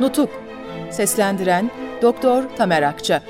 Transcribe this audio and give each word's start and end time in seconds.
Nutuk 0.00 0.30
Seslendiren 0.90 1.70
Doktor 2.02 2.42
Tamer 2.56 2.82
Akça 2.82 3.22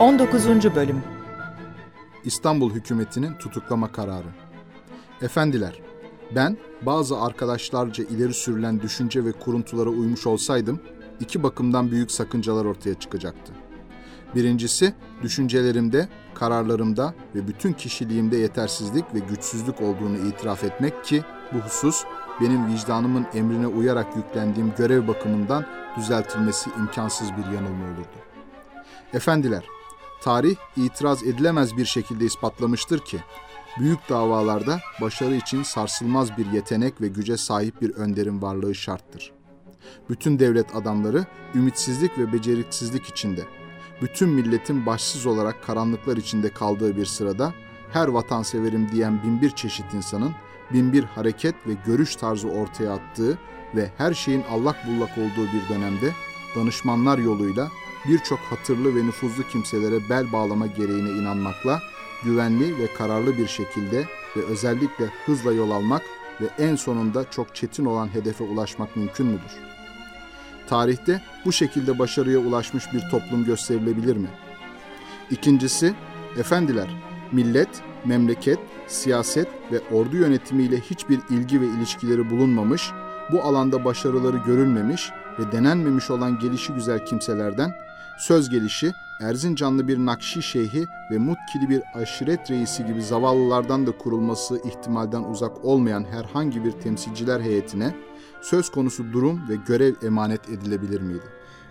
19. 0.00 0.46
Bölüm 0.74 1.02
İstanbul 2.24 2.70
hükümetinin 2.74 3.34
tutuklama 3.34 3.92
kararı. 3.92 4.28
Efendiler, 5.22 5.80
ben 6.34 6.56
bazı 6.82 7.20
arkadaşlarca 7.20 8.04
ileri 8.04 8.34
sürülen 8.34 8.80
düşünce 8.80 9.24
ve 9.24 9.32
kuruntulara 9.32 9.90
uymuş 9.90 10.26
olsaydım, 10.26 10.80
iki 11.20 11.42
bakımdan 11.42 11.90
büyük 11.90 12.10
sakıncalar 12.10 12.64
ortaya 12.64 12.94
çıkacaktı. 12.94 13.52
Birincisi, 14.34 14.94
düşüncelerimde, 15.22 16.08
kararlarımda 16.34 17.14
ve 17.34 17.48
bütün 17.48 17.72
kişiliğimde 17.72 18.36
yetersizlik 18.36 19.14
ve 19.14 19.18
güçsüzlük 19.18 19.80
olduğunu 19.80 20.16
itiraf 20.16 20.64
etmek 20.64 21.04
ki 21.04 21.24
bu 21.52 21.58
husus 21.58 22.04
benim 22.40 22.66
vicdanımın 22.66 23.26
emrine 23.34 23.66
uyarak 23.66 24.16
yüklendiğim 24.16 24.72
görev 24.78 25.08
bakımından 25.08 25.66
düzeltilmesi 25.96 26.70
imkansız 26.78 27.28
bir 27.32 27.54
yanılma 27.54 27.84
olurdu. 27.84 28.16
Efendiler, 29.14 29.64
tarih 30.22 30.56
itiraz 30.76 31.22
edilemez 31.22 31.76
bir 31.76 31.84
şekilde 31.84 32.24
ispatlamıştır 32.24 32.98
ki 32.98 33.18
büyük 33.78 34.08
davalarda 34.08 34.80
başarı 35.00 35.34
için 35.34 35.62
sarsılmaz 35.62 36.36
bir 36.38 36.46
yetenek 36.46 37.00
ve 37.00 37.08
güce 37.08 37.36
sahip 37.36 37.82
bir 37.82 37.90
önderin 37.90 38.42
varlığı 38.42 38.74
şarttır. 38.74 39.32
Bütün 40.08 40.38
devlet 40.38 40.76
adamları 40.76 41.26
ümitsizlik 41.54 42.18
ve 42.18 42.32
beceriksizlik 42.32 43.06
içinde, 43.06 43.44
bütün 44.02 44.28
milletin 44.28 44.86
başsız 44.86 45.26
olarak 45.26 45.64
karanlıklar 45.64 46.16
içinde 46.16 46.50
kaldığı 46.50 46.96
bir 46.96 47.06
sırada 47.06 47.54
her 47.92 48.08
vatanseverim 48.08 48.92
diyen 48.92 49.22
binbir 49.22 49.50
çeşit 49.50 49.94
insanın 49.94 50.34
binbir 50.72 51.04
hareket 51.04 51.54
ve 51.66 51.72
görüş 51.86 52.16
tarzı 52.16 52.48
ortaya 52.48 52.92
attığı 52.92 53.38
ve 53.76 53.90
her 53.98 54.14
şeyin 54.14 54.42
allak 54.50 54.86
bullak 54.86 55.18
olduğu 55.18 55.46
bir 55.46 55.74
dönemde 55.74 56.12
danışmanlar 56.56 57.18
yoluyla 57.18 57.68
birçok 58.08 58.38
hatırlı 58.38 58.96
ve 58.96 59.06
nüfuzlu 59.06 59.42
kimselere 59.42 60.08
bel 60.10 60.32
bağlama 60.32 60.66
gereğine 60.66 61.10
inanmakla 61.10 61.82
güvenli 62.24 62.78
ve 62.78 62.94
kararlı 62.94 63.38
bir 63.38 63.46
şekilde 63.46 64.04
ve 64.36 64.44
özellikle 64.44 65.06
hızla 65.26 65.52
yol 65.52 65.70
almak 65.70 66.02
ve 66.40 66.46
en 66.58 66.76
sonunda 66.76 67.30
çok 67.30 67.54
çetin 67.54 67.84
olan 67.84 68.14
hedefe 68.14 68.44
ulaşmak 68.44 68.96
mümkün 68.96 69.26
müdür? 69.26 69.75
Tarihte 70.66 71.22
bu 71.44 71.52
şekilde 71.52 71.98
başarıya 71.98 72.38
ulaşmış 72.38 72.92
bir 72.92 73.00
toplum 73.10 73.44
gösterilebilir 73.44 74.16
mi? 74.16 74.28
İkincisi, 75.30 75.94
efendiler, 76.38 76.88
millet, 77.32 77.82
memleket, 78.04 78.58
siyaset 78.86 79.48
ve 79.72 79.80
ordu 79.96 80.16
yönetimiyle 80.16 80.80
hiçbir 80.80 81.20
ilgi 81.30 81.60
ve 81.60 81.66
ilişkileri 81.66 82.30
bulunmamış, 82.30 82.90
bu 83.32 83.42
alanda 83.42 83.84
başarıları 83.84 84.36
görülmemiş 84.36 85.10
ve 85.38 85.52
denenmemiş 85.52 86.10
olan 86.10 86.38
gelişi 86.38 86.72
güzel 86.72 87.06
kimselerden 87.06 87.72
söz 88.18 88.50
gelişi 88.50 88.92
Erzincanlı 89.20 89.88
bir 89.88 89.98
Nakşi 89.98 90.42
şeyhi 90.42 90.88
ve 91.10 91.18
Mutkili 91.18 91.68
bir 91.68 91.82
aşiret 91.94 92.50
reisi 92.50 92.86
gibi 92.86 93.02
zavallılardan 93.02 93.86
da 93.86 93.98
kurulması 93.98 94.60
ihtimalden 94.64 95.22
uzak 95.22 95.64
olmayan 95.64 96.04
herhangi 96.04 96.64
bir 96.64 96.72
temsilciler 96.72 97.40
heyetine 97.40 97.94
söz 98.42 98.70
konusu 98.70 99.12
durum 99.12 99.48
ve 99.48 99.56
görev 99.66 99.94
emanet 100.02 100.48
edilebilir 100.48 101.00
miydi? 101.00 101.26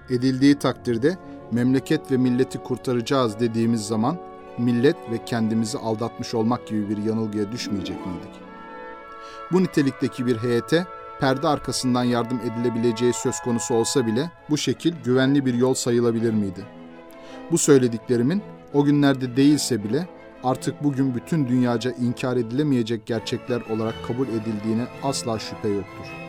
Edildiği 0.09 0.55
takdirde 0.55 1.17
memleket 1.51 2.11
ve 2.11 2.17
milleti 2.17 2.57
kurtaracağız 2.57 3.39
dediğimiz 3.39 3.87
zaman 3.87 4.17
millet 4.57 4.95
ve 5.11 5.25
kendimizi 5.25 5.77
aldatmış 5.77 6.33
olmak 6.33 6.67
gibi 6.67 6.89
bir 6.89 6.97
yanılgıya 6.97 7.51
düşmeyecek 7.51 8.05
miydik? 8.05 8.41
Bu 9.51 9.63
nitelikteki 9.63 10.25
bir 10.25 10.37
heyete 10.37 10.85
perde 11.19 11.47
arkasından 11.47 12.03
yardım 12.03 12.39
edilebileceği 12.39 13.13
söz 13.13 13.39
konusu 13.39 13.75
olsa 13.75 14.07
bile 14.07 14.31
bu 14.49 14.57
şekil 14.57 14.93
güvenli 15.03 15.45
bir 15.45 15.53
yol 15.53 15.73
sayılabilir 15.73 16.33
miydi? 16.33 16.65
Bu 17.51 17.57
söylediklerimin 17.57 18.43
o 18.73 18.83
günlerde 18.83 19.37
değilse 19.37 19.83
bile 19.83 20.07
artık 20.43 20.83
bugün 20.83 21.15
bütün 21.15 21.47
dünyaca 21.47 21.91
inkar 21.91 22.37
edilemeyecek 22.37 23.05
gerçekler 23.05 23.61
olarak 23.61 23.95
kabul 24.07 24.27
edildiğine 24.27 24.87
asla 25.03 25.39
şüphe 25.39 25.67
yoktur. 25.67 26.24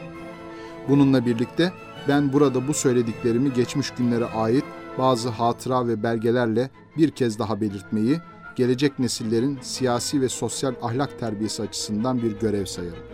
Bununla 0.88 1.26
birlikte 1.26 1.72
ben 2.08 2.32
burada 2.32 2.69
bu 2.69 2.74
söylediklerimi 2.74 3.52
geçmiş 3.52 3.91
günlere 3.91 4.24
ait 4.24 4.64
bazı 4.98 5.28
hatıra 5.28 5.88
ve 5.88 6.02
belgelerle 6.02 6.70
bir 6.97 7.10
kez 7.10 7.38
daha 7.38 7.60
belirtmeyi, 7.60 8.19
gelecek 8.56 8.98
nesillerin 8.98 9.58
siyasi 9.62 10.20
ve 10.20 10.28
sosyal 10.28 10.74
ahlak 10.82 11.20
terbiyesi 11.20 11.62
açısından 11.62 12.22
bir 12.22 12.38
görev 12.38 12.64
sayarım. 12.64 13.04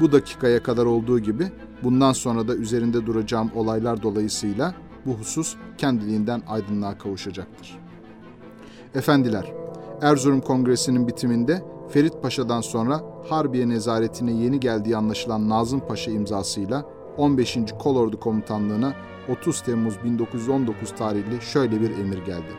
Bu 0.00 0.12
dakikaya 0.12 0.62
kadar 0.62 0.86
olduğu 0.86 1.18
gibi 1.18 1.46
bundan 1.82 2.12
sonra 2.12 2.48
da 2.48 2.54
üzerinde 2.54 3.06
duracağım 3.06 3.50
olaylar 3.54 4.02
dolayısıyla 4.02 4.74
bu 5.06 5.12
husus 5.12 5.56
kendiliğinden 5.78 6.42
aydınlığa 6.48 6.98
kavuşacaktır. 6.98 7.78
Efendiler, 8.94 9.52
Erzurum 10.02 10.40
Kongresi'nin 10.40 11.08
bitiminde 11.08 11.62
Ferit 11.88 12.22
Paşa'dan 12.22 12.60
sonra 12.60 13.00
Harbiye 13.28 13.68
nezaretine 13.68 14.32
yeni 14.32 14.60
geldiği 14.60 14.96
anlaşılan 14.96 15.48
Nazım 15.48 15.80
Paşa 15.80 16.10
imzasıyla 16.10 16.84
15. 17.16 17.58
Kolordu 17.78 18.20
Komutanlığı'na 18.20 18.92
30 19.28 19.60
Temmuz 19.60 20.04
1919 20.04 20.90
tarihli 20.90 21.42
şöyle 21.42 21.80
bir 21.80 21.90
emir 21.90 22.18
geldi. 22.18 22.52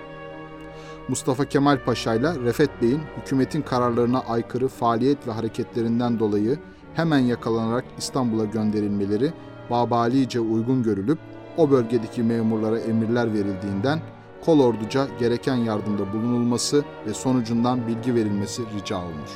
Mustafa 1.07 1.45
Kemal 1.45 1.83
Paşa 1.85 2.15
ile 2.15 2.39
Refet 2.39 2.81
Bey'in 2.81 3.01
hükümetin 3.17 3.61
kararlarına 3.61 4.19
aykırı 4.19 4.67
faaliyet 4.67 5.27
ve 5.27 5.31
hareketlerinden 5.31 6.19
dolayı 6.19 6.59
hemen 6.94 7.19
yakalanarak 7.19 7.85
İstanbul'a 7.97 8.45
gönderilmeleri 8.45 9.33
babalice 9.69 10.39
uygun 10.39 10.83
görülüp 10.83 11.19
o 11.57 11.71
bölgedeki 11.71 12.23
memurlara 12.23 12.79
emirler 12.79 13.33
verildiğinden 13.33 13.99
kolorduca 14.45 15.07
gereken 15.19 15.55
yardımda 15.55 16.13
bulunulması 16.13 16.85
ve 17.07 17.13
sonucundan 17.13 17.87
bilgi 17.87 18.15
verilmesi 18.15 18.61
rica 18.75 18.97
olmuş. 18.97 19.31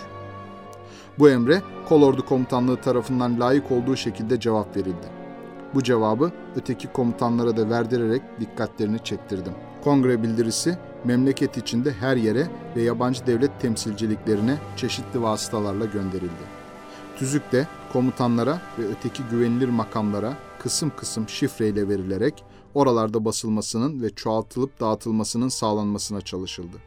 Bu 1.19 1.29
emre 1.29 1.61
kolordu 1.89 2.25
komutanlığı 2.25 2.77
tarafından 2.77 3.39
layık 3.39 3.71
olduğu 3.71 3.95
şekilde 3.95 4.39
cevap 4.39 4.77
verildi. 4.77 5.21
Bu 5.73 5.83
cevabı 5.83 6.31
öteki 6.55 6.87
komutanlara 6.87 7.57
da 7.57 7.69
verdirerek 7.69 8.21
dikkatlerini 8.39 9.03
çektirdim. 9.03 9.53
Kongre 9.83 10.23
bildirisi 10.23 10.77
memleket 11.03 11.57
içinde 11.57 11.91
her 11.91 12.17
yere 12.17 12.47
ve 12.75 12.81
yabancı 12.81 13.27
devlet 13.27 13.61
temsilciliklerine 13.61 14.57
çeşitli 14.75 15.21
vasıtalarla 15.21 15.85
gönderildi. 15.85 16.61
Tüzük 17.17 17.51
de 17.51 17.67
komutanlara 17.93 18.61
ve 18.79 18.87
öteki 18.87 19.23
güvenilir 19.31 19.69
makamlara 19.69 20.33
kısım 20.59 20.91
kısım 20.97 21.29
şifreyle 21.29 21.87
verilerek 21.87 22.43
oralarda 22.73 23.25
basılmasının 23.25 24.01
ve 24.01 24.09
çoğaltılıp 24.09 24.79
dağıtılmasının 24.79 25.49
sağlanmasına 25.49 26.21
çalışıldı. 26.21 26.77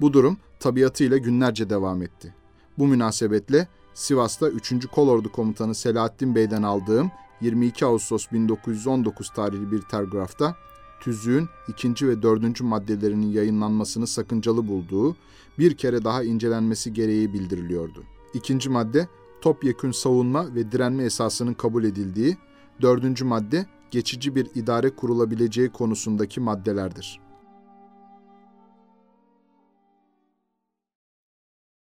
Bu 0.00 0.12
durum 0.12 0.36
tabiatıyla 0.60 1.18
günlerce 1.18 1.70
devam 1.70 2.02
etti. 2.02 2.34
Bu 2.78 2.86
münasebetle 2.86 3.68
Sivas'ta 3.94 4.48
3. 4.48 4.86
Kolordu 4.86 5.32
Komutanı 5.32 5.74
Selahattin 5.74 6.34
Bey'den 6.34 6.62
aldığım 6.62 7.10
22 7.40 7.86
Ağustos 7.86 8.26
1919 8.32 9.30
tarihli 9.30 9.72
bir 9.72 9.82
telgrafta 9.82 10.56
tüzüğün 11.00 11.48
ikinci 11.68 12.08
ve 12.08 12.22
dördüncü 12.22 12.64
maddelerinin 12.64 13.32
yayınlanmasını 13.32 14.06
sakıncalı 14.06 14.68
bulduğu 14.68 15.16
bir 15.58 15.76
kere 15.76 16.04
daha 16.04 16.22
incelenmesi 16.22 16.92
gereği 16.92 17.32
bildiriliyordu. 17.32 18.04
İkinci 18.34 18.70
madde 18.70 19.08
topyekün 19.40 19.90
savunma 19.90 20.54
ve 20.54 20.72
direnme 20.72 21.04
esasının 21.04 21.54
kabul 21.54 21.84
edildiği, 21.84 22.36
dördüncü 22.82 23.24
madde 23.24 23.66
geçici 23.92 24.34
bir 24.34 24.48
idare 24.54 24.90
kurulabileceği 24.96 25.68
konusundaki 25.68 26.40
maddelerdir. 26.40 27.20